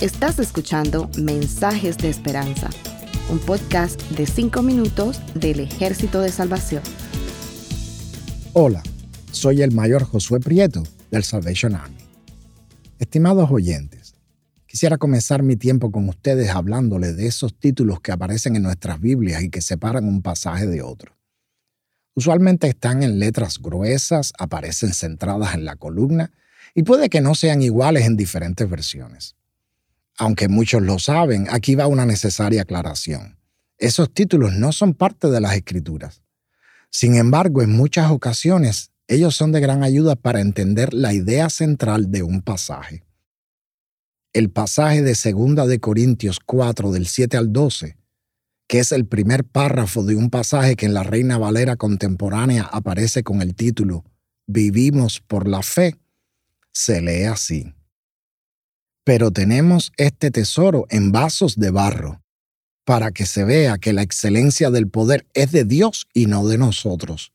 Estás 0.00 0.40
escuchando 0.40 1.08
Mensajes 1.16 1.96
de 1.96 2.08
Esperanza, 2.08 2.68
un 3.30 3.38
podcast 3.38 4.02
de 4.10 4.26
5 4.26 4.62
minutos 4.62 5.20
del 5.34 5.60
Ejército 5.60 6.20
de 6.20 6.30
Salvación. 6.30 6.82
Hola, 8.52 8.82
soy 9.30 9.62
el 9.62 9.70
mayor 9.70 10.02
Josué 10.02 10.40
Prieto 10.40 10.82
del 11.12 11.22
Salvation 11.22 11.76
Army. 11.76 11.98
Estimados 12.98 13.48
oyentes, 13.50 14.16
quisiera 14.66 14.98
comenzar 14.98 15.44
mi 15.44 15.54
tiempo 15.54 15.92
con 15.92 16.08
ustedes 16.08 16.50
hablándole 16.50 17.12
de 17.12 17.28
esos 17.28 17.56
títulos 17.56 18.00
que 18.00 18.10
aparecen 18.10 18.56
en 18.56 18.64
nuestras 18.64 19.00
Biblias 19.00 19.42
y 19.44 19.50
que 19.50 19.60
separan 19.60 20.08
un 20.08 20.22
pasaje 20.22 20.66
de 20.66 20.82
otro. 20.82 21.16
Usualmente 22.14 22.66
están 22.66 23.04
en 23.04 23.20
letras 23.20 23.58
gruesas, 23.60 24.32
aparecen 24.36 24.92
centradas 24.92 25.54
en 25.54 25.64
la 25.64 25.76
columna 25.76 26.32
y 26.74 26.82
puede 26.82 27.08
que 27.08 27.20
no 27.20 27.34
sean 27.34 27.62
iguales 27.62 28.06
en 28.06 28.16
diferentes 28.16 28.68
versiones. 28.68 29.36
Aunque 30.18 30.48
muchos 30.48 30.82
lo 30.82 30.98
saben, 30.98 31.46
aquí 31.50 31.74
va 31.74 31.86
una 31.86 32.06
necesaria 32.06 32.62
aclaración. 32.62 33.38
Esos 33.78 34.12
títulos 34.12 34.52
no 34.54 34.72
son 34.72 34.94
parte 34.94 35.28
de 35.28 35.40
las 35.40 35.54
escrituras. 35.54 36.22
Sin 36.90 37.14
embargo, 37.14 37.62
en 37.62 37.72
muchas 37.72 38.10
ocasiones, 38.10 38.90
ellos 39.08 39.34
son 39.34 39.52
de 39.52 39.60
gran 39.60 39.82
ayuda 39.82 40.14
para 40.14 40.40
entender 40.40 40.94
la 40.94 41.12
idea 41.12 41.50
central 41.50 42.10
de 42.10 42.22
un 42.22 42.42
pasaje. 42.42 43.04
El 44.32 44.50
pasaje 44.50 45.02
de 45.02 45.14
2 45.14 45.68
de 45.68 45.80
Corintios 45.80 46.40
4 46.40 46.92
del 46.92 47.06
7 47.06 47.36
al 47.36 47.52
12 47.52 47.96
que 48.72 48.78
es 48.78 48.90
el 48.90 49.06
primer 49.06 49.44
párrafo 49.44 50.02
de 50.02 50.16
un 50.16 50.30
pasaje 50.30 50.76
que 50.76 50.86
en 50.86 50.94
la 50.94 51.02
Reina 51.02 51.36
Valera 51.36 51.76
contemporánea 51.76 52.62
aparece 52.62 53.22
con 53.22 53.42
el 53.42 53.54
título 53.54 54.02
Vivimos 54.46 55.20
por 55.20 55.46
la 55.46 55.62
fe, 55.62 55.96
se 56.72 57.00
lee 57.00 57.24
así. 57.24 57.74
Pero 59.04 59.30
tenemos 59.30 59.92
este 59.96 60.30
tesoro 60.30 60.86
en 60.90 61.12
vasos 61.12 61.56
de 61.56 61.70
barro, 61.70 62.22
para 62.84 63.12
que 63.12 63.26
se 63.26 63.44
vea 63.44 63.78
que 63.78 63.92
la 63.92 64.02
excelencia 64.02 64.70
del 64.70 64.88
poder 64.88 65.26
es 65.34 65.52
de 65.52 65.64
Dios 65.64 66.08
y 66.12 66.26
no 66.26 66.46
de 66.46 66.58
nosotros, 66.58 67.32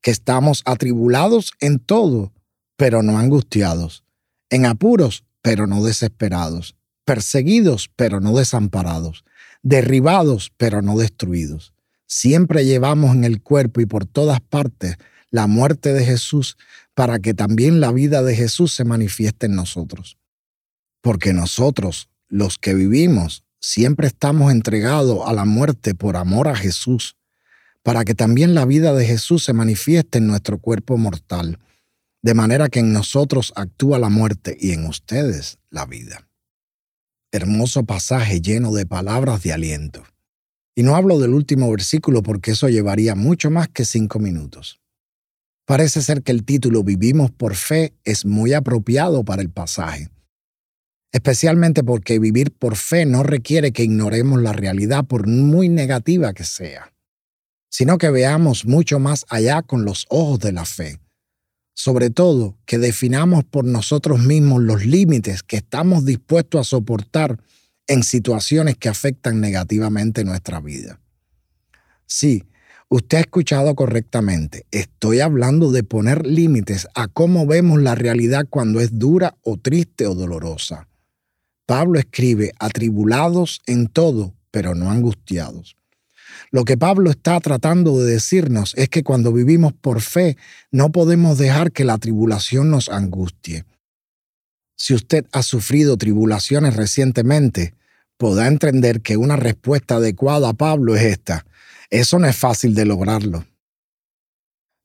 que 0.00 0.10
estamos 0.10 0.62
atribulados 0.64 1.52
en 1.60 1.78
todo, 1.78 2.32
pero 2.76 3.02
no 3.02 3.18
angustiados, 3.18 4.04
en 4.50 4.66
apuros, 4.66 5.24
pero 5.42 5.66
no 5.66 5.82
desesperados, 5.82 6.76
perseguidos, 7.04 7.90
pero 7.96 8.20
no 8.20 8.36
desamparados 8.36 9.24
derribados 9.62 10.52
pero 10.56 10.82
no 10.82 10.96
destruidos. 10.96 11.74
Siempre 12.06 12.64
llevamos 12.64 13.14
en 13.14 13.24
el 13.24 13.42
cuerpo 13.42 13.80
y 13.80 13.86
por 13.86 14.06
todas 14.06 14.40
partes 14.40 14.96
la 15.30 15.46
muerte 15.46 15.92
de 15.92 16.04
Jesús 16.04 16.56
para 16.94 17.18
que 17.18 17.34
también 17.34 17.80
la 17.80 17.92
vida 17.92 18.22
de 18.22 18.34
Jesús 18.34 18.72
se 18.72 18.84
manifieste 18.84 19.46
en 19.46 19.54
nosotros. 19.54 20.18
Porque 21.00 21.32
nosotros, 21.32 22.08
los 22.28 22.58
que 22.58 22.74
vivimos, 22.74 23.44
siempre 23.60 24.06
estamos 24.06 24.52
entregados 24.52 25.20
a 25.26 25.32
la 25.32 25.44
muerte 25.44 25.94
por 25.94 26.16
amor 26.16 26.48
a 26.48 26.56
Jesús, 26.56 27.16
para 27.82 28.04
que 28.04 28.14
también 28.14 28.54
la 28.54 28.64
vida 28.64 28.92
de 28.92 29.06
Jesús 29.06 29.44
se 29.44 29.52
manifieste 29.52 30.18
en 30.18 30.26
nuestro 30.26 30.58
cuerpo 30.58 30.96
mortal, 30.96 31.58
de 32.22 32.34
manera 32.34 32.68
que 32.68 32.80
en 32.80 32.92
nosotros 32.92 33.52
actúa 33.54 33.98
la 33.98 34.08
muerte 34.08 34.56
y 34.60 34.72
en 34.72 34.86
ustedes 34.86 35.58
la 35.70 35.86
vida 35.86 36.28
hermoso 37.32 37.84
pasaje 37.84 38.40
lleno 38.40 38.72
de 38.72 38.86
palabras 38.86 39.42
de 39.42 39.52
aliento. 39.52 40.04
Y 40.74 40.82
no 40.82 40.96
hablo 40.96 41.18
del 41.18 41.34
último 41.34 41.70
versículo 41.70 42.22
porque 42.22 42.52
eso 42.52 42.68
llevaría 42.68 43.14
mucho 43.14 43.50
más 43.50 43.68
que 43.68 43.84
cinco 43.84 44.18
minutos. 44.18 44.80
Parece 45.68 46.00
ser 46.00 46.22
que 46.22 46.32
el 46.32 46.44
título 46.44 46.82
Vivimos 46.82 47.30
por 47.30 47.54
fe 47.54 47.92
es 48.04 48.24
muy 48.24 48.54
apropiado 48.54 49.22
para 49.22 49.42
el 49.42 49.50
pasaje, 49.50 50.08
especialmente 51.12 51.84
porque 51.84 52.18
vivir 52.18 52.52
por 52.52 52.74
fe 52.74 53.04
no 53.04 53.22
requiere 53.22 53.72
que 53.72 53.84
ignoremos 53.84 54.40
la 54.40 54.54
realidad 54.54 55.04
por 55.04 55.28
muy 55.28 55.68
negativa 55.68 56.32
que 56.32 56.44
sea, 56.44 56.94
sino 57.68 57.98
que 57.98 58.08
veamos 58.08 58.64
mucho 58.64 58.98
más 58.98 59.26
allá 59.28 59.60
con 59.60 59.84
los 59.84 60.06
ojos 60.08 60.38
de 60.40 60.52
la 60.52 60.64
fe 60.64 60.98
sobre 61.78 62.10
todo 62.10 62.58
que 62.66 62.76
definamos 62.76 63.44
por 63.44 63.64
nosotros 63.64 64.18
mismos 64.18 64.60
los 64.60 64.84
límites 64.84 65.44
que 65.44 65.58
estamos 65.58 66.04
dispuestos 66.04 66.60
a 66.60 66.64
soportar 66.64 67.38
en 67.86 68.02
situaciones 68.02 68.76
que 68.76 68.88
afectan 68.88 69.40
negativamente 69.40 70.24
nuestra 70.24 70.58
vida. 70.58 71.00
Sí, 72.04 72.42
usted 72.88 73.18
ha 73.18 73.20
escuchado 73.20 73.74
correctamente. 73.74 74.66
Estoy 74.70 75.20
hablando 75.20 75.70
de 75.70 75.84
poner 75.84 76.26
límites 76.26 76.88
a 76.94 77.08
cómo 77.08 77.46
vemos 77.46 77.80
la 77.80 77.94
realidad 77.94 78.46
cuando 78.48 78.80
es 78.80 78.98
dura 78.98 79.36
o 79.42 79.56
triste 79.56 80.06
o 80.06 80.14
dolorosa. 80.14 80.88
Pablo 81.66 81.98
escribe, 81.98 82.52
atribulados 82.58 83.60
en 83.66 83.88
todo, 83.88 84.34
pero 84.50 84.74
no 84.74 84.90
angustiados. 84.90 85.76
Lo 86.50 86.64
que 86.64 86.78
Pablo 86.78 87.10
está 87.10 87.38
tratando 87.40 87.98
de 87.98 88.12
decirnos 88.12 88.74
es 88.76 88.88
que 88.88 89.02
cuando 89.02 89.32
vivimos 89.32 89.72
por 89.74 90.00
fe 90.00 90.36
no 90.70 90.90
podemos 90.92 91.36
dejar 91.36 91.72
que 91.72 91.84
la 91.84 91.98
tribulación 91.98 92.70
nos 92.70 92.88
angustie. 92.88 93.64
Si 94.76 94.94
usted 94.94 95.26
ha 95.32 95.42
sufrido 95.42 95.96
tribulaciones 95.96 96.76
recientemente, 96.76 97.74
podrá 98.18 98.48
entender 98.48 99.00
que 99.00 99.16
una 99.16 99.36
respuesta 99.36 99.96
adecuada 99.96 100.50
a 100.50 100.54
Pablo 100.54 100.94
es 100.94 101.04
esta. 101.04 101.46
Eso 101.88 102.18
no 102.18 102.26
es 102.26 102.36
fácil 102.36 102.74
de 102.74 102.84
lograrlo. 102.84 103.46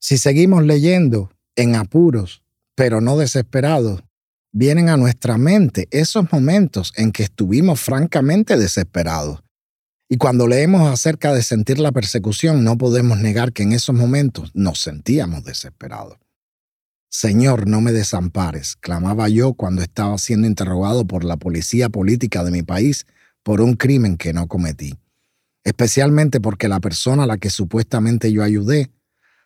Si 0.00 0.16
seguimos 0.16 0.64
leyendo 0.64 1.30
en 1.56 1.74
apuros, 1.74 2.42
pero 2.74 3.00
no 3.00 3.18
desesperados, 3.18 4.02
vienen 4.52 4.88
a 4.88 4.96
nuestra 4.96 5.36
mente 5.36 5.88
esos 5.90 6.32
momentos 6.32 6.92
en 6.96 7.12
que 7.12 7.24
estuvimos 7.24 7.80
francamente 7.80 8.56
desesperados. 8.56 9.42
Y 10.08 10.16
cuando 10.16 10.46
leemos 10.46 10.88
acerca 10.88 11.32
de 11.32 11.42
sentir 11.42 11.78
la 11.78 11.90
persecución, 11.90 12.62
no 12.62 12.78
podemos 12.78 13.18
negar 13.18 13.52
que 13.52 13.64
en 13.64 13.72
esos 13.72 13.94
momentos 13.94 14.50
nos 14.54 14.80
sentíamos 14.80 15.44
desesperados. 15.44 16.18
Señor, 17.10 17.66
no 17.66 17.80
me 17.80 17.92
desampares, 17.92 18.76
clamaba 18.76 19.28
yo 19.28 19.54
cuando 19.54 19.82
estaba 19.82 20.18
siendo 20.18 20.46
interrogado 20.46 21.06
por 21.06 21.24
la 21.24 21.36
policía 21.36 21.88
política 21.88 22.44
de 22.44 22.50
mi 22.50 22.62
país 22.62 23.06
por 23.44 23.60
un 23.60 23.74
crimen 23.74 24.16
que 24.16 24.32
no 24.32 24.48
cometí, 24.48 24.98
especialmente 25.62 26.40
porque 26.40 26.66
la 26.66 26.80
persona 26.80 27.22
a 27.22 27.26
la 27.28 27.38
que 27.38 27.50
supuestamente 27.50 28.32
yo 28.32 28.42
ayudé 28.42 28.90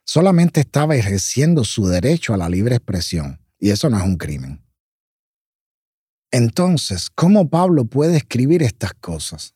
solamente 0.05 0.61
estaba 0.61 0.97
ejerciendo 0.97 1.65
su 1.65 1.87
derecho 1.87 2.33
a 2.33 2.39
la 2.39 2.49
libre 2.49 2.77
expresión, 2.77 3.43
y 3.59 3.69
eso 3.69 3.91
no 3.91 3.99
es 3.99 4.05
un 4.05 4.17
crimen. 4.17 4.63
Entonces, 6.31 7.11
¿cómo 7.15 7.51
Pablo 7.51 7.85
puede 7.85 8.17
escribir 8.17 8.63
estas 8.63 8.95
cosas? 8.95 9.55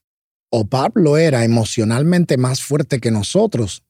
o 0.55 0.67
Pablo 0.67 1.17
era 1.17 1.45
emocionalmente 1.45 2.37
más 2.37 2.63
fuerte 2.63 3.01
que 3.01 3.11
nosotros, 3.11 3.85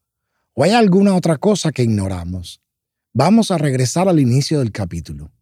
o 0.54 0.62
hay 0.62 0.70
alguna 0.70 1.16
otra 1.16 1.36
cosa 1.36 1.72
que 1.72 1.82
ignoramos. 1.82 2.60
Vamos 3.12 3.50
a 3.50 3.58
regresar 3.58 4.08
al 4.08 4.20
inicio 4.20 4.60
del 4.60 4.70
capítulo. 4.70 5.32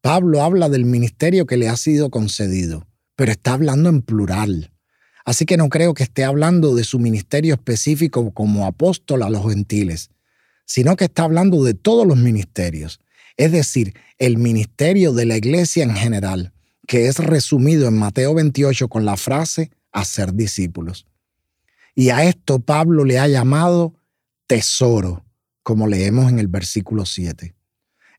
Pablo 0.00 0.42
habla 0.42 0.70
del 0.70 0.86
ministerio 0.86 1.44
que 1.44 1.58
le 1.58 1.68
ha 1.68 1.76
sido 1.76 2.10
concedido, 2.10 2.86
pero 3.16 3.32
está 3.32 3.54
hablando 3.54 3.88
en 3.88 4.02
plural. 4.02 4.72
Así 5.24 5.46
que 5.46 5.56
no 5.56 5.68
creo 5.68 5.94
que 5.94 6.02
esté 6.02 6.24
hablando 6.24 6.74
de 6.74 6.84
su 6.84 6.98
ministerio 6.98 7.54
específico 7.54 8.32
como 8.32 8.66
apóstol 8.66 9.22
a 9.22 9.30
los 9.30 9.48
gentiles, 9.48 10.10
sino 10.64 10.96
que 10.96 11.04
está 11.04 11.24
hablando 11.24 11.62
de 11.62 11.74
todos 11.74 12.06
los 12.06 12.16
ministerios, 12.16 13.00
es 13.36 13.52
decir, 13.52 13.94
el 14.18 14.38
ministerio 14.38 15.12
de 15.12 15.26
la 15.26 15.36
iglesia 15.36 15.84
en 15.84 15.94
general, 15.94 16.52
que 16.86 17.06
es 17.06 17.18
resumido 17.18 17.88
en 17.88 17.96
Mateo 17.96 18.34
28 18.34 18.88
con 18.88 19.04
la 19.04 19.16
frase 19.16 19.70
a 19.92 20.04
ser 20.04 20.34
discípulos. 20.34 21.06
Y 21.94 22.10
a 22.10 22.24
esto 22.24 22.60
Pablo 22.60 23.04
le 23.04 23.18
ha 23.18 23.28
llamado 23.28 23.94
tesoro, 24.46 25.24
como 25.62 25.86
leemos 25.86 26.30
en 26.30 26.38
el 26.38 26.48
versículo 26.48 27.06
7. 27.06 27.54